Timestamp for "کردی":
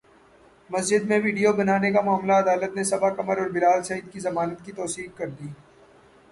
5.17-5.49